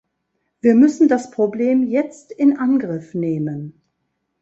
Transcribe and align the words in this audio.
Wir 0.61 0.73
müssen 0.73 1.07
das 1.09 1.29
Problem 1.29 1.83
jetzt 1.83 2.31
in 2.31 2.57
Angriff 2.57 3.13
nehmen. 3.13 3.79